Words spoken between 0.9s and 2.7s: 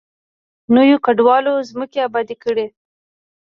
کډوالو ځمکې ابادې کړې.